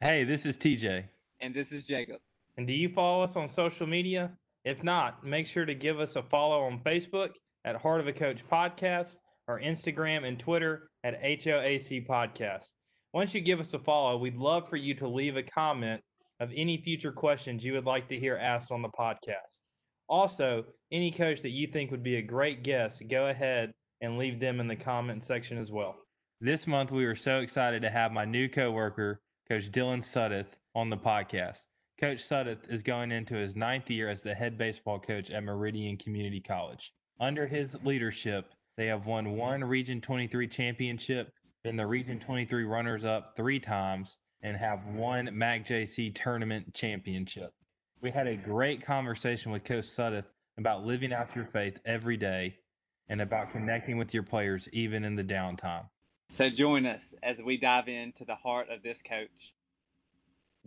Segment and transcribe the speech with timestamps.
[0.00, 1.02] Hey, this is TJ.
[1.40, 2.18] And this is Jacob.
[2.56, 4.30] And do you follow us on social media?
[4.64, 7.30] If not, make sure to give us a follow on Facebook
[7.64, 9.16] at Heart of a Coach Podcast
[9.48, 12.66] or Instagram and Twitter at HOAC Podcast.
[13.12, 16.00] Once you give us a follow, we'd love for you to leave a comment
[16.38, 19.62] of any future questions you would like to hear asked on the podcast.
[20.08, 24.38] Also, any coach that you think would be a great guest, go ahead and leave
[24.38, 25.96] them in the comment section as well.
[26.40, 29.20] This month, we were so excited to have my new coworker,
[29.50, 31.64] Coach Dylan Suddeth, on the podcast.
[31.98, 35.96] Coach Suddeth is going into his ninth year as the head baseball coach at Meridian
[35.96, 36.92] Community College.
[37.18, 41.32] Under his leadership, they have won one Region 23 championship,
[41.64, 47.54] been the Region 23 runners up three times, and have won one MACJC tournament championship.
[48.02, 50.26] We had a great conversation with Coach Suddeth
[50.58, 52.54] about living out your faith every day
[53.08, 55.86] and about connecting with your players even in the downtime.
[56.30, 59.54] So join us as we dive into the heart of this coach.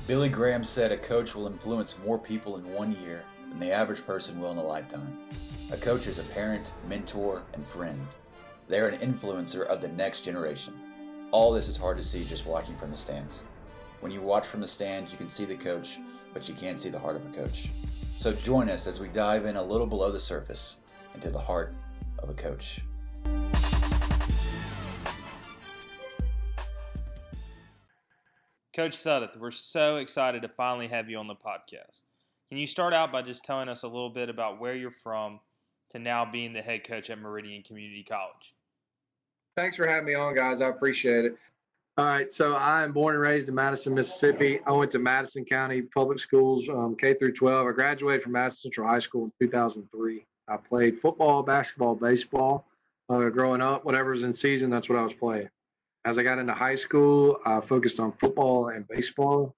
[0.08, 4.04] Billy Graham said a coach will influence more people in one year than the average
[4.06, 5.16] person will in a lifetime.
[5.72, 8.08] A coach is a parent, mentor, and friend.
[8.68, 10.74] They're an influencer of the next generation.
[11.30, 13.44] All this is hard to see just watching from the stands.
[14.00, 16.00] When you watch from the stands, you can see the coach,
[16.34, 17.70] but you can't see the heart of a coach.
[18.18, 20.78] So join us as we dive in a little below the surface
[21.14, 21.76] into the heart
[22.18, 22.82] of a coach.
[28.74, 32.04] Coach Suddeth, we're so excited to finally have you on the podcast.
[32.48, 35.42] Can you start out by just telling us a little bit about where you're from
[35.90, 38.56] to now being the head coach at Meridian Community College?
[39.58, 40.62] Thanks for having me on, guys.
[40.62, 41.36] I appreciate it.
[41.98, 44.62] All right, so I am born and raised in Madison, Mississippi.
[44.66, 47.68] I went to Madison County Public Schools um, K through 12.
[47.68, 50.26] I graduated from Madison Central High School in 2003.
[50.48, 52.66] I played football, basketball, baseball.
[53.10, 55.50] Uh, growing up, whatever was in season, that's what I was playing.
[56.06, 59.56] As I got into high school, I focused on football and baseball.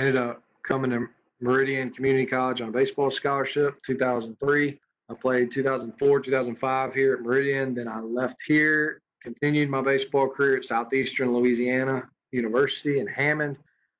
[0.00, 1.06] Ended up coming to
[1.40, 4.80] Meridian Community College on a baseball scholarship 2003.
[5.08, 7.74] I played 2004, 2005 here at Meridian.
[7.74, 13.56] Then I left here Continued my baseball career at Southeastern Louisiana University in Hammond.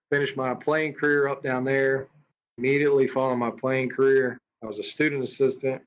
[0.08, 2.06] Finished my playing career up down there.
[2.58, 5.82] Immediately following my playing career, I was a student assistant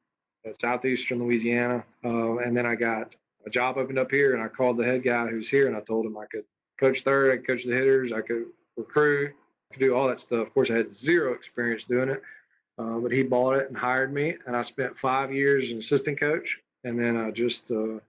[0.46, 1.86] at Southeastern Louisiana.
[2.04, 3.16] Uh, and then I got
[3.50, 5.82] a job opened up here, and I called the head guy who's here, and I
[5.82, 6.46] told him I could
[6.80, 8.46] coach third, I could coach the hitters, I could
[8.78, 9.34] recruit,
[9.72, 10.48] I could do all that stuff.
[10.48, 12.22] Of course, I had zero experience doing it,
[12.78, 15.80] uh, but he bought it and hired me, and I spent five years as an
[15.80, 18.00] assistant coach, and then I just uh,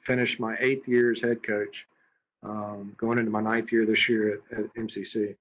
[0.00, 1.86] finished my eighth year as head coach,
[2.42, 5.36] um, going into my ninth year this year at, at MCC.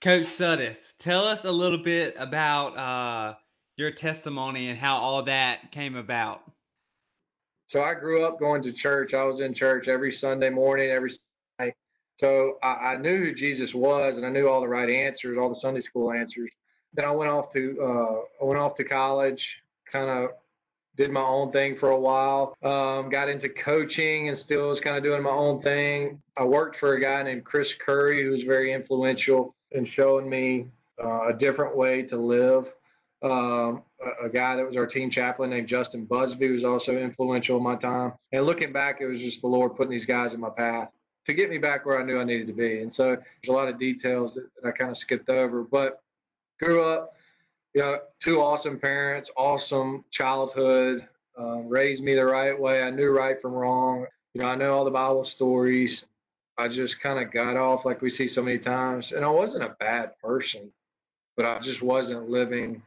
[0.00, 3.34] Coach Suddeth, tell us a little bit about uh,
[3.76, 6.42] your testimony and how all that came about.
[7.70, 9.14] So I grew up going to church.
[9.14, 11.12] I was in church every Sunday morning, every
[11.56, 11.72] Sunday.
[12.16, 15.48] So I, I knew who Jesus was, and I knew all the right answers, all
[15.48, 16.50] the Sunday school answers.
[16.94, 20.30] Then I went off to uh, I went off to college, kind of
[20.96, 22.56] did my own thing for a while.
[22.64, 26.20] Um, got into coaching and still was kind of doing my own thing.
[26.36, 30.66] I worked for a guy named Chris Curry, who was very influential in showing me
[31.00, 32.66] uh, a different way to live.
[33.22, 33.84] Um,
[34.22, 37.62] a, guy that was our team chaplain named Justin Busby, who was also influential in
[37.62, 38.12] my time.
[38.32, 40.88] And looking back, it was just the Lord putting these guys in my path
[41.26, 42.80] to get me back where I knew I needed to be.
[42.80, 46.00] And so there's a lot of details that, that I kind of skipped over, but
[46.58, 47.14] grew up
[47.74, 51.06] you know, two awesome parents, awesome childhood,
[51.38, 52.82] um, raised me the right way.
[52.82, 54.06] I knew right from wrong.
[54.34, 56.04] You know, I know all the Bible stories.
[56.58, 59.12] I just kind of got off like we see so many times.
[59.12, 60.70] And I wasn't a bad person,
[61.36, 62.82] but I just wasn't living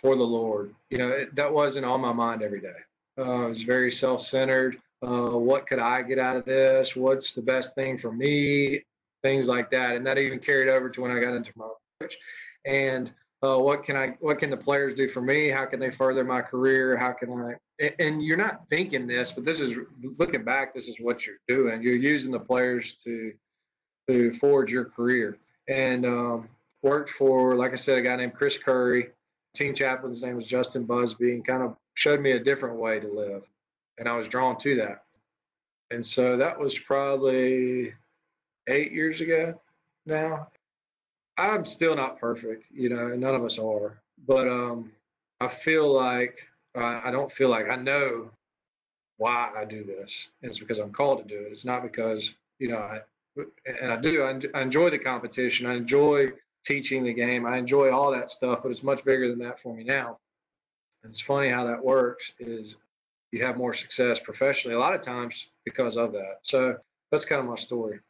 [0.00, 0.74] for the Lord.
[0.90, 2.68] You know, it, that wasn't on my mind every day.
[3.18, 4.78] Uh, I was very self centered.
[5.02, 6.94] Uh, what could I get out of this?
[6.94, 8.82] What's the best thing for me?
[9.22, 9.96] Things like that.
[9.96, 11.68] And that even carried over to when I got into my
[12.00, 12.16] coach.
[12.66, 13.12] And
[13.42, 15.48] uh, what can I, what can the players do for me?
[15.48, 16.96] How can they further my career?
[16.96, 17.32] How can
[17.80, 19.74] I, and you're not thinking this, but this is
[20.18, 21.82] looking back, this is what you're doing.
[21.82, 23.32] You're using the players to,
[24.08, 25.38] to forge your career.
[25.68, 26.48] And um,
[26.82, 29.10] worked for, like I said, a guy named Chris Curry.
[29.54, 33.08] Team chaplain's name was Justin Busby, and kind of showed me a different way to
[33.08, 33.42] live.
[33.98, 35.04] And I was drawn to that.
[35.90, 37.92] And so that was probably
[38.68, 39.60] eight years ago
[40.06, 40.48] now.
[41.36, 44.00] I'm still not perfect, you know, and none of us are.
[44.26, 44.92] But um,
[45.40, 46.38] I feel like
[46.76, 48.30] uh, I don't feel like I know
[49.16, 50.28] why I do this.
[50.42, 51.52] It's because I'm called to do it.
[51.52, 53.00] It's not because you know, I,
[53.66, 54.22] and I do.
[54.22, 55.66] I enjoy the competition.
[55.66, 56.28] I enjoy
[56.64, 57.46] teaching the game.
[57.46, 58.60] I enjoy all that stuff.
[58.62, 60.18] But it's much bigger than that for me now.
[61.02, 62.32] And it's funny how that works.
[62.40, 62.76] Is
[63.32, 66.38] you have more success professionally a lot of times because of that.
[66.42, 66.76] So
[67.12, 68.00] that's kind of my story.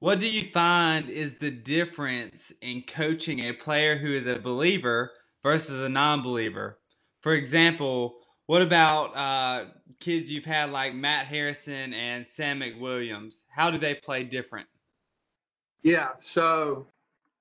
[0.00, 5.12] what do you find is the difference in coaching a player who is a believer
[5.42, 6.78] versus a non-believer?
[7.22, 9.66] For example, what about uh,
[10.00, 13.44] kids you've had like Matt Harrison and Sam McWilliams?
[13.50, 14.68] How do they play different?
[15.82, 16.86] Yeah, so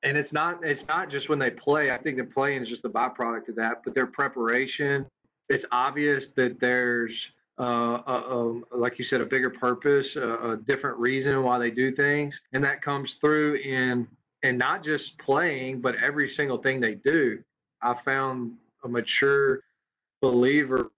[0.03, 1.91] and it's not it's not just when they play.
[1.91, 5.05] I think the playing is just a byproduct of that, but their preparation.
[5.49, 7.13] It's obvious that there's
[7.59, 11.69] uh, a, a, like you said, a bigger purpose, a, a, different reason why they
[11.69, 14.07] do things, and that comes through in
[14.41, 17.39] and not just playing, but every single thing they do.
[17.81, 18.53] I found
[18.83, 19.61] a mature
[20.21, 20.91] believer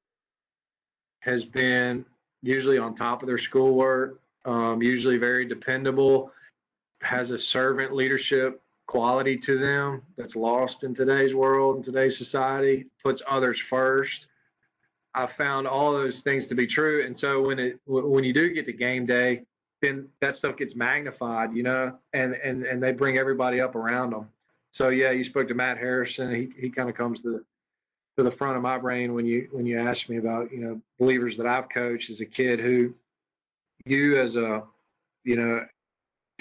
[1.20, 2.06] has been
[2.42, 6.32] usually on top of their schoolwork, um, usually very dependable,
[7.02, 12.86] has a servant leadership quality to them that's lost in today's world, in today's society,
[13.04, 14.28] puts others first
[15.16, 17.06] I found all those things to be true.
[17.06, 19.44] And so when it when you do get to game day,
[19.82, 24.12] then that stuff gets magnified, you know, and and and they bring everybody up around
[24.12, 24.28] them.
[24.72, 26.36] So yeah, you spoke to Matt Harrison.
[26.36, 27.46] He he kind of comes to
[28.18, 30.82] to the front of my brain when you when you ask me about you know
[31.00, 32.94] believers that I've coached as a kid who
[33.86, 34.64] you as a
[35.24, 35.66] you know,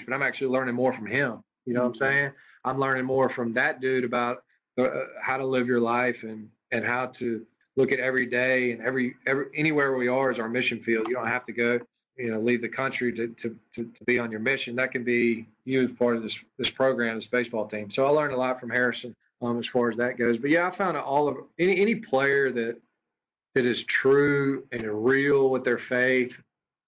[0.05, 1.44] but I'm actually learning more from him.
[1.65, 2.17] You know what I'm mm-hmm.
[2.17, 2.31] saying?
[2.63, 4.43] I'm learning more from that dude about
[4.77, 4.89] uh,
[5.21, 7.45] how to live your life and and how to
[7.75, 11.07] look at every day and every, every anywhere we are is our mission field.
[11.07, 11.79] You don't have to go,
[12.17, 14.75] you know, leave the country to, to, to, to be on your mission.
[14.75, 17.91] That can be you as part of this this program, this baseball team.
[17.91, 20.37] So I learned a lot from Harrison um, as far as that goes.
[20.37, 22.77] But yeah, I found all of any any player that
[23.53, 26.37] that is true and real with their faith.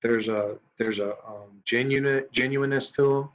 [0.01, 3.29] There's a there's a um, genuine genuineness to them.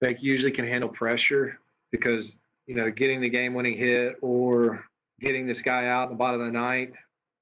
[0.00, 1.58] They usually can handle pressure
[1.90, 2.34] because
[2.66, 4.84] you know getting the game winning hit or
[5.20, 6.96] getting this guy out in the bottom of the ninth.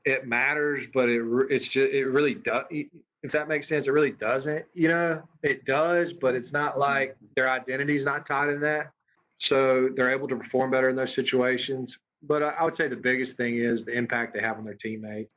[0.04, 2.64] It matters, but it it's just it really does.
[2.70, 4.64] If that makes sense, it really doesn't.
[4.74, 8.92] You know, it does, but it's not like their identity is not tied in that.
[9.38, 11.98] So they're able to perform better in those situations.
[12.22, 15.30] But I would say the biggest thing is the impact they have on their teammates,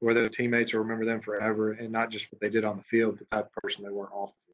[0.00, 2.82] where their teammates will remember them forever, and not just what they did on the
[2.82, 4.47] field, the type of person they were off the.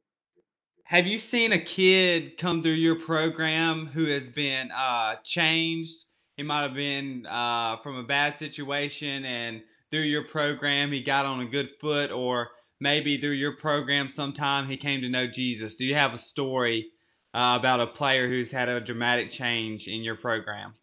[0.94, 6.04] Have you seen a kid come through your program who has been uh, changed?
[6.36, 9.60] He might have been uh, from a bad situation and
[9.90, 14.68] through your program he got on a good foot or maybe through your program sometime
[14.68, 15.74] he came to know jesus.
[15.74, 16.86] Do you have a story
[17.34, 20.74] uh, about a player who's had a dramatic change in your program?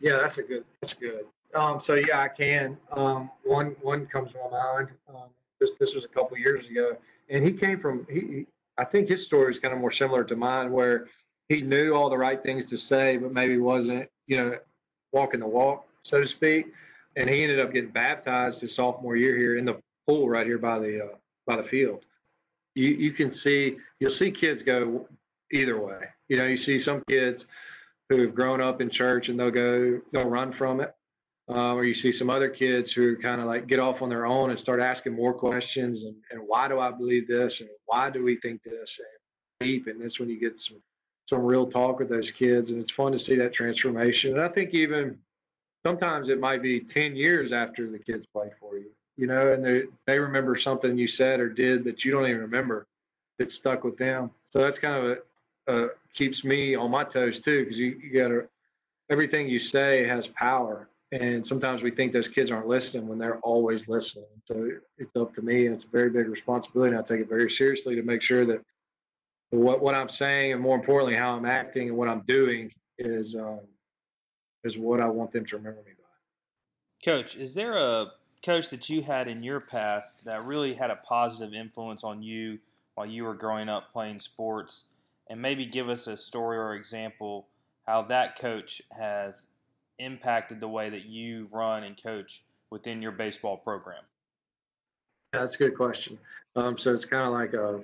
[0.00, 1.26] Yeah that's a good that's good.
[1.54, 2.76] Um, so yeah i can.
[2.90, 4.88] Um, one one comes to my mind.
[5.08, 5.28] Um,
[5.60, 6.96] this this was a couple years ago
[7.28, 8.46] and he came from he
[8.76, 11.08] i think his story is kind of more similar to mine where
[11.48, 14.58] he knew all the right things to say, but maybe wasn't, you know,
[15.12, 16.66] walking the walk, so to speak.
[17.16, 20.58] And he ended up getting baptized his sophomore year here in the pool right here
[20.58, 21.16] by the uh,
[21.46, 22.04] by the field.
[22.74, 25.08] You you can see you'll see kids go
[25.50, 26.00] either way.
[26.28, 27.46] You know, you see some kids
[28.08, 30.94] who have grown up in church and they'll go they'll run from it,
[31.48, 34.26] um, or you see some other kids who kind of like get off on their
[34.26, 38.10] own and start asking more questions and, and why do I believe this and why
[38.10, 40.76] do we think this and deep and that's when you get some
[41.28, 44.32] some real talk with those kids, and it's fun to see that transformation.
[44.32, 45.18] And I think even
[45.84, 49.62] sometimes it might be 10 years after the kids play for you, you know, and
[49.64, 52.86] they they remember something you said or did that you don't even remember
[53.38, 54.30] that stuck with them.
[54.50, 55.18] So that's kind of
[55.68, 58.48] a, uh, keeps me on my toes too, because you, you got to
[59.10, 60.88] everything you say has power.
[61.10, 64.26] And sometimes we think those kids aren't listening when they're always listening.
[64.46, 66.94] So it's up to me, and it's a very big responsibility.
[66.94, 68.60] And I take it very seriously to make sure that
[69.50, 73.34] what what I'm saying and more importantly how I'm acting and what I'm doing is
[73.34, 73.60] um,
[74.64, 77.10] is what I want them to remember me by.
[77.10, 78.08] Coach, is there a
[78.44, 82.58] coach that you had in your past that really had a positive influence on you
[82.94, 84.84] while you were growing up playing sports?
[85.30, 87.46] And maybe give us a story or example
[87.86, 89.46] how that coach has
[89.98, 94.02] impacted the way that you run and coach within your baseball program.
[95.32, 96.18] That's a good question.
[96.56, 97.82] Um, so it's kind of like a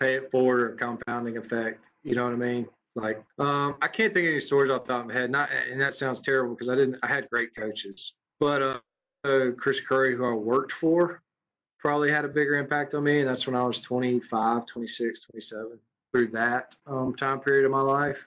[0.00, 1.86] pay it forward or compounding effect.
[2.02, 2.66] You know what I mean?
[2.94, 5.30] Like, um, I can't think of any stories off the top of my head.
[5.30, 6.98] Not, and that sounds terrible because I didn't.
[7.02, 8.62] I had great coaches, but
[9.24, 11.22] uh, Chris Curry, who I worked for,
[11.78, 15.78] probably had a bigger impact on me, and that's when I was 25, 26, 27.
[16.12, 18.26] Through that um, time period of my life.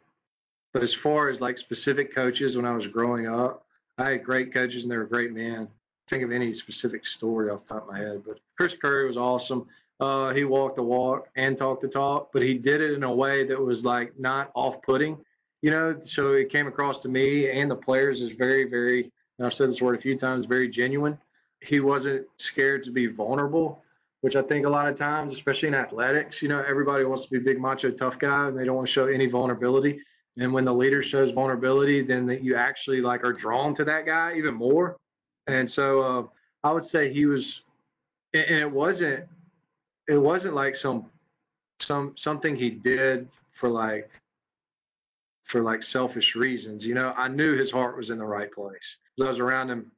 [0.73, 3.65] But as far as like specific coaches, when I was growing up,
[3.97, 5.67] I had great coaches and they were great men.
[6.09, 9.17] Think of any specific story off the top of my head, but Chris Curry was
[9.17, 9.67] awesome.
[9.99, 13.13] Uh, he walked the walk and talked the talk, but he did it in a
[13.13, 15.17] way that was like not off-putting,
[15.61, 15.99] you know.
[16.03, 19.11] So it came across to me and the players as very, very.
[19.37, 21.17] And I've said this word a few times, very genuine.
[21.61, 23.83] He wasn't scared to be vulnerable,
[24.21, 27.31] which I think a lot of times, especially in athletics, you know, everybody wants to
[27.31, 29.99] be big macho tough guy and they don't want to show any vulnerability.
[30.39, 34.05] And when the leader shows vulnerability, then that you actually like are drawn to that
[34.05, 34.97] guy even more.
[35.47, 36.23] And so uh,
[36.63, 37.61] I would say he was,
[38.33, 39.25] and it wasn't,
[40.07, 41.05] it wasn't like some,
[41.79, 44.09] some something he did for like,
[45.43, 46.85] for like selfish reasons.
[46.85, 49.69] You know, I knew his heart was in the right place because I was around
[49.69, 49.91] him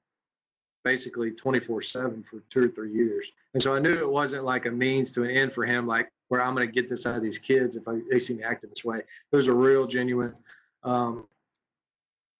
[0.83, 3.31] basically 24 7 for two or three years.
[3.53, 6.09] And so I knew it wasn't like a means to an end for him, like
[6.31, 8.43] where I'm going to get this out of these kids if I, they see me
[8.43, 8.99] acting this way.
[8.99, 10.33] It was a real, genuine,
[10.81, 11.27] um,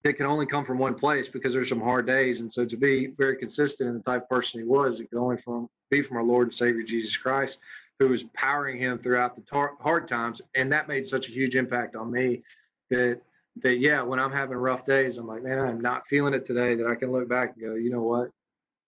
[0.02, 2.40] it can only come from one place because there's some hard days.
[2.40, 5.18] And so to be very consistent in the type of person he was, it could
[5.18, 7.58] only from be from our Lord and Savior Jesus Christ,
[7.98, 10.40] who was powering him throughout the tar- hard times.
[10.54, 12.42] And that made such a huge impact on me
[12.88, 13.20] that
[13.62, 16.76] that yeah, when I'm having rough days, I'm like, man, I'm not feeling it today.
[16.76, 18.30] That I can look back and go, you know what?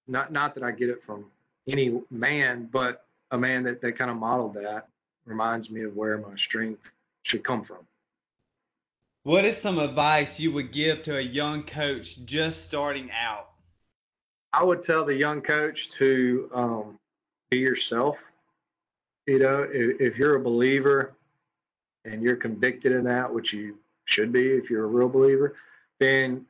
[0.09, 1.27] Not not that I get it from
[1.69, 4.89] any man, but a man that that kind of modeled that
[5.27, 6.91] reminds me of where my strength
[7.23, 7.87] should come from.
[9.23, 13.49] What is some advice you would give to a young coach just starting out?
[14.53, 16.99] I would tell the young coach to um,
[17.51, 18.19] be yourself.
[19.27, 21.15] You know, if, if you're a believer
[22.05, 25.57] and you're convicted in that, which you should be if you're a real believer,
[25.99, 26.45] then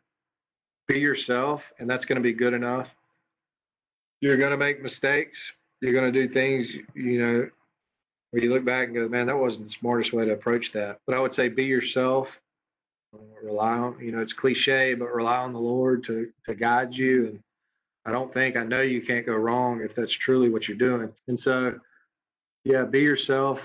[0.88, 2.88] be yourself, and that's going to be good enough.
[4.20, 5.38] You're going to make mistakes.
[5.80, 7.50] You're going to do things, you know,
[8.34, 10.98] where you look back and go, man, that wasn't the smartest way to approach that.
[11.06, 12.36] But I would say be yourself.
[13.44, 17.28] Rely on, you know, it's cliche, but rely on the Lord to to guide you.
[17.28, 17.40] And
[18.04, 21.12] I don't think I know you can't go wrong if that's truly what you're doing.
[21.28, 21.78] And so,
[22.64, 23.60] yeah, be yourself.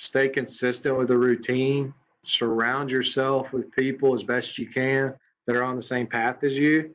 [0.00, 1.94] Stay consistent with the routine
[2.26, 5.14] surround yourself with people as best you can
[5.46, 6.94] that are on the same path as you.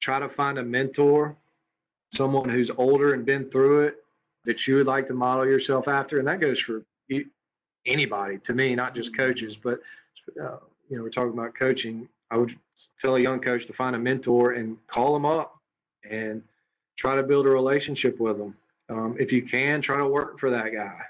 [0.00, 1.34] Try to find a mentor,
[2.14, 4.04] someone who's older and been through it
[4.44, 6.18] that you would like to model yourself after.
[6.18, 6.82] And that goes for
[7.86, 9.80] anybody to me, not just coaches, but
[10.40, 10.56] uh,
[10.88, 12.08] you know, we're talking about coaching.
[12.30, 12.56] I would
[13.00, 15.58] tell a young coach to find a mentor and call them up
[16.08, 16.42] and
[16.98, 18.56] try to build a relationship with them.
[18.88, 21.00] Um, if you can, try to work for that guy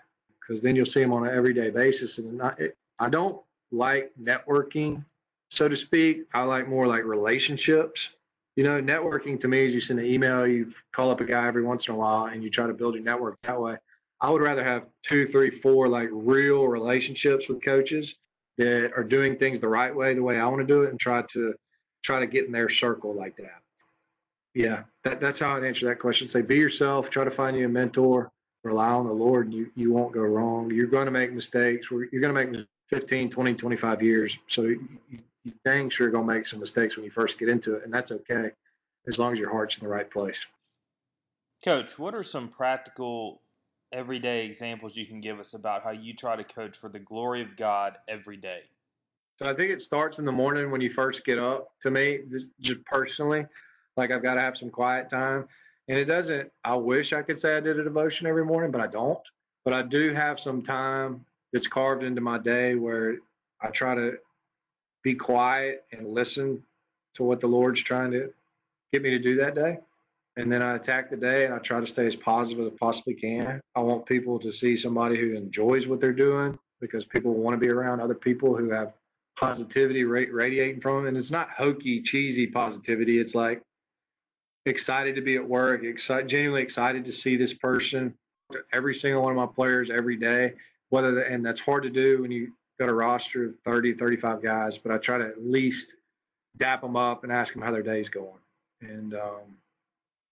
[0.41, 2.19] because then you'll see him on an everyday basis.
[2.19, 3.41] And it, I don't
[3.73, 5.05] like networking,
[5.51, 6.27] so to speak.
[6.35, 8.11] I like more like relationships.
[8.61, 11.49] You know, networking to me is you send an email, you call up a guy
[11.49, 13.79] every once in a while, and you try to build your network that way.
[14.21, 18.17] I would rather have two, three, four like real relationships with coaches
[18.59, 21.01] that are doing things the right way, the way I want to do it, and
[21.01, 21.55] try to
[22.03, 23.63] try to get in their circle like that.
[24.53, 26.29] Yeah, that, that's how I'd answer that question.
[26.29, 27.09] Say, be yourself.
[27.09, 28.31] Try to find you a mentor.
[28.63, 30.71] Rely on the Lord, and you you won't go wrong.
[30.71, 31.87] You're going to make mistakes.
[31.91, 34.39] You're going to make 15, 20, 25 years.
[34.49, 34.75] So
[35.45, 37.93] you dang sure going to make some mistakes when you first get into it, and
[37.93, 38.51] that's okay
[39.07, 40.39] as long as your heart's in the right place.
[41.65, 43.41] Coach, what are some practical,
[43.93, 47.43] everyday examples you can give us about how you try to coach for the glory
[47.43, 48.63] of God every day?
[49.39, 51.73] So I think it starts in the morning when you first get up.
[51.83, 52.21] To me,
[52.61, 53.47] just personally,
[53.97, 55.49] like I've got to have some quiet time.
[55.89, 58.81] And it doesn't, I wish I could say I did a devotion every morning, but
[58.81, 59.19] I don't.
[59.65, 63.17] But I do have some time that's carved into my day where
[63.61, 64.19] I try to
[65.03, 66.63] be quiet and listen
[67.15, 68.33] to what the Lord's trying to
[68.93, 69.79] get me to do that day.
[70.37, 72.77] And then I attack the day and I try to stay as positive as I
[72.79, 73.61] possibly can.
[73.75, 77.59] I want people to see somebody who enjoys what they're doing because people want to
[77.59, 78.93] be around other people who have
[79.37, 81.07] positivity radiating from them.
[81.09, 83.19] And it's not hokey, cheesy positivity.
[83.19, 83.63] It's like
[84.67, 88.15] excited to be at work, excited, genuinely excited to see this person.
[88.73, 90.55] Every single one of my players every day,
[90.91, 94.43] whether the, and that's hard to do when you got a roster of 30, 35
[94.43, 95.95] guys, but I try to at least
[96.57, 98.41] dap them up and ask them how their day's going,
[98.81, 99.43] and um,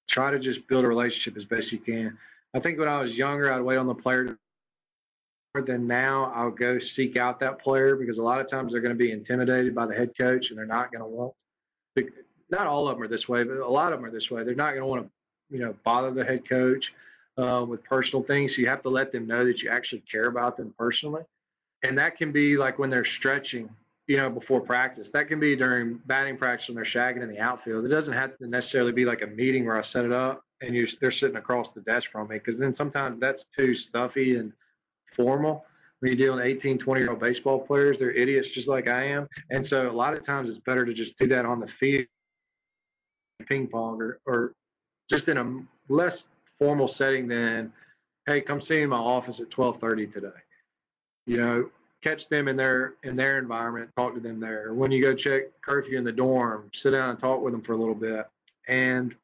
[0.08, 2.16] try to just build a relationship as best you can.
[2.54, 4.36] I think when I was younger, I'd wait on the player.
[5.54, 8.94] Than now, I'll go seek out that player because a lot of times they're going
[8.94, 11.34] to be intimidated by the head coach and they're not going to want.
[12.48, 14.44] Not all of them are this way, but a lot of them are this way.
[14.44, 16.92] They're not going to want to, you know, bother the head coach
[17.38, 18.54] uh, with personal things.
[18.54, 21.22] So you have to let them know that you actually care about them personally.
[21.82, 23.68] And that can be like when they're stretching,
[24.06, 25.10] you know, before practice.
[25.10, 27.84] That can be during batting practice when they're shagging in the outfield.
[27.84, 30.74] It doesn't have to necessarily be like a meeting where I set it up and
[30.74, 34.52] you they're sitting across the desk from me because then sometimes that's too stuffy and
[35.14, 35.64] formal.
[36.00, 39.04] When you're dealing with 18, 20 year old baseball players, they're idiots just like I
[39.04, 39.26] am.
[39.50, 42.06] And so a lot of times it's better to just do that on the field,
[43.46, 44.52] ping pong, or, or
[45.10, 46.24] just in a less
[46.58, 47.72] formal setting than,
[48.26, 50.28] hey, come see me in my office at 12:30 today.
[51.28, 51.70] You know,
[52.02, 54.72] catch them in their in their environment, talk to them there.
[54.74, 57.74] When you go check curfew in the dorm, sit down and talk with them for
[57.74, 58.26] a little bit,
[58.66, 59.14] and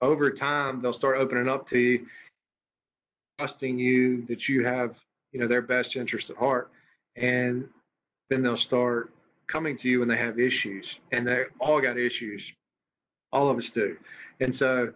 [0.00, 2.06] over time they'll start opening up to you.
[3.38, 4.96] trusting you that you have,
[5.32, 6.70] you know, their best interest at heart.
[7.16, 7.68] And
[8.30, 9.12] then they'll start
[9.46, 10.98] coming to you when they have issues.
[11.12, 12.42] And they all got issues.
[13.32, 13.96] All of us do.
[14.40, 14.92] And so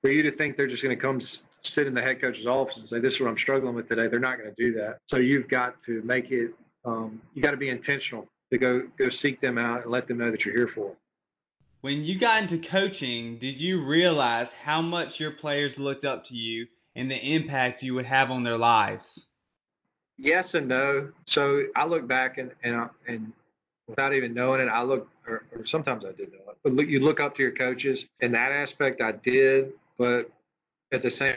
[0.00, 1.20] for you to think they're just going to come
[1.64, 4.08] sit in the head coach's office and say, "This is what I'm struggling with today,"
[4.08, 4.98] they're not going to do that.
[5.08, 6.54] So you've got to make it.
[6.84, 10.18] Um, you got to be intentional to go go seek them out and let them
[10.18, 10.96] know that you're here for them.
[11.82, 16.36] When you got into coaching, did you realize how much your players looked up to
[16.36, 19.26] you and the impact you would have on their lives?
[20.18, 21.10] Yes and no.
[21.26, 23.32] So I look back and and and
[23.88, 26.86] without even knowing it, I look, or, or sometimes I did know it, but look,
[26.86, 28.06] you look up to your coaches.
[28.20, 30.30] In that aspect, I did, but
[30.92, 31.36] at the same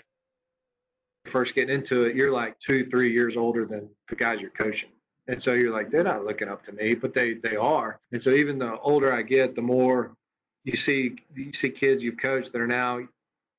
[1.25, 4.89] first getting into it, you're like two, three years older than the guys you're coaching.
[5.27, 7.99] And so you're like, they're not looking up to me, but they they are.
[8.11, 10.15] And so even the older I get, the more
[10.63, 12.99] you see you see kids you've coached that are now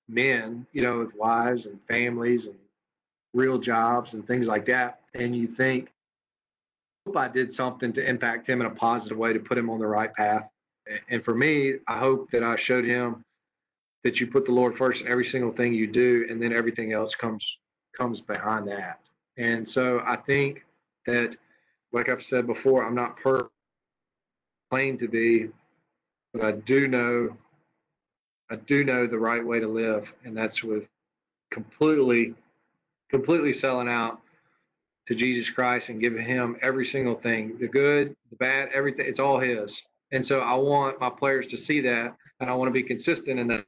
[0.08, 2.56] men, you know, with wives and families and
[3.34, 5.00] real jobs and things like that.
[5.14, 5.90] And you think,
[7.06, 9.80] hope I did something to impact him in a positive way to put him on
[9.80, 10.48] the right path.
[11.08, 13.24] And for me, I hope that I showed him
[14.06, 16.92] that you put the Lord first in every single thing you do, and then everything
[16.92, 17.44] else comes
[17.98, 19.00] comes behind that.
[19.36, 20.64] And so I think
[21.06, 21.36] that,
[21.92, 23.48] like I've said before, I'm not per
[24.70, 25.48] claim to be,
[26.32, 27.36] but I do know
[28.48, 30.86] I do know the right way to live, and that's with
[31.50, 32.32] completely
[33.10, 34.20] completely selling out
[35.08, 39.06] to Jesus Christ and giving him every single thing, the good, the bad, everything.
[39.08, 39.82] It's all his.
[40.12, 43.40] And so I want my players to see that, and I want to be consistent
[43.40, 43.64] in that.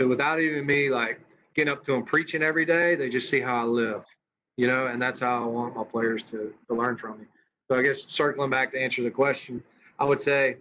[0.00, 1.20] So without even me like
[1.54, 4.02] getting up to them preaching every day, they just see how I live,
[4.56, 7.26] you know, and that's how I want my players to, to learn from me.
[7.68, 9.62] So I guess circling back to answer the question,
[9.98, 10.56] I would say,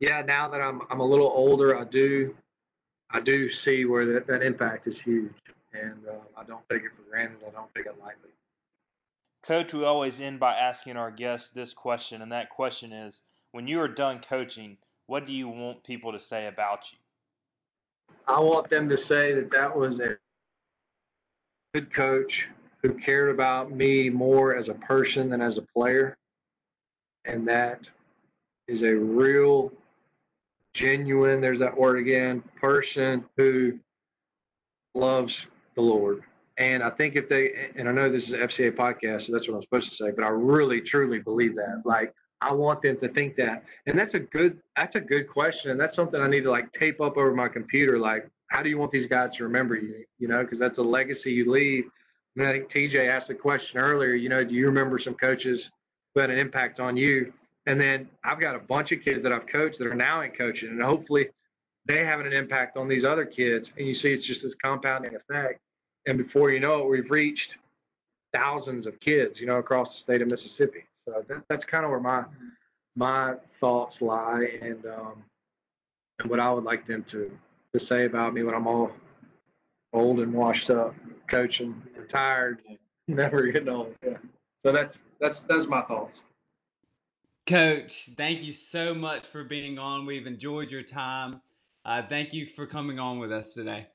[0.00, 2.34] yeah, now that I'm I'm a little older, I do
[3.10, 5.32] I do see where that, that impact is huge,
[5.72, 7.38] and uh, I don't take it for granted.
[7.46, 8.30] I don't take it lightly.
[9.44, 13.22] Coach, we always end by asking our guests this question, and that question is:
[13.52, 14.76] When you are done coaching,
[15.06, 16.98] what do you want people to say about you?
[18.26, 20.16] I want them to say that that was a
[21.74, 22.46] good coach
[22.82, 26.16] who cared about me more as a person than as a player.
[27.24, 27.88] And that
[28.68, 29.72] is a real,
[30.74, 33.78] genuine, there's that word again, person who
[34.94, 36.22] loves the Lord.
[36.58, 39.48] And I think if they, and I know this is an FCA podcast, so that's
[39.48, 41.82] what I'm supposed to say, but I really, truly believe that.
[41.84, 43.64] Like, I want them to think that.
[43.86, 45.70] And that's a good that's a good question.
[45.70, 47.98] And that's something I need to like tape up over my computer.
[47.98, 50.04] Like, how do you want these guys to remember you?
[50.18, 51.84] You know, because that's a legacy you leave.
[52.38, 55.70] I, I think TJ asked the question earlier, you know, do you remember some coaches
[56.14, 57.32] who had an impact on you?
[57.66, 60.32] And then I've got a bunch of kids that I've coached that are now in
[60.32, 61.28] coaching, and hopefully
[61.86, 63.72] they have an impact on these other kids.
[63.78, 65.60] And you see, it's just this compounding effect.
[66.06, 67.56] And before you know it, we've reached
[68.34, 70.84] thousands of kids, you know, across the state of Mississippi.
[71.06, 72.24] So that, that's kind of where my
[72.94, 75.24] my thoughts lie, and um,
[76.18, 77.30] and what I would like them to
[77.72, 78.92] to say about me when I'm all
[79.92, 80.94] old and washed up,
[81.28, 82.62] coaching, retired,
[83.08, 83.94] never getting old.
[84.04, 84.18] Yeah.
[84.64, 86.22] So that's that's that's my thoughts.
[87.46, 90.06] Coach, thank you so much for being on.
[90.06, 91.40] We've enjoyed your time.
[91.84, 93.88] Uh, thank you for coming on with us today.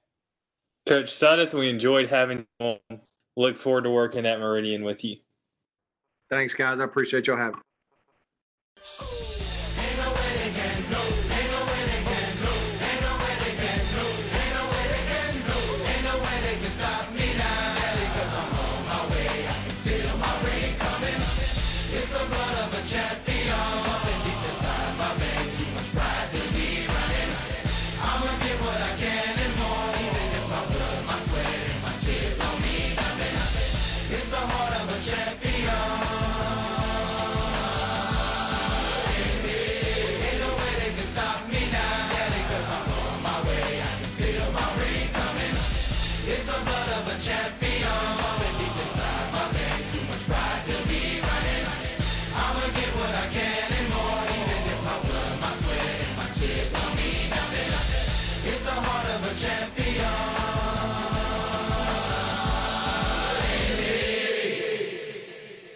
[0.86, 3.00] Coach Sudduth, we enjoyed having you on.
[3.38, 5.18] Look forward to working at Meridian with you.
[6.30, 6.80] Thanks, guys.
[6.80, 7.62] I appreciate y'all having.